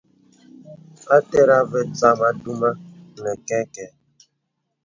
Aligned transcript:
A 1.15 1.17
tɛrəŋ 1.29 1.61
à 1.61 1.67
və̀ 1.69 1.81
zamà 1.99 2.29
duma 2.43 2.69
nə 3.21 3.31
kɛkɛ̄. 3.47 3.87